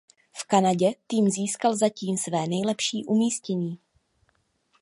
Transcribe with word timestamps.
V 0.33 0.43
Kanadě 0.47 0.91
tým 1.07 1.29
získal 1.29 1.75
zatím 1.75 2.17
své 2.17 2.47
nejlepší 2.47 3.05
umístění. 3.05 3.77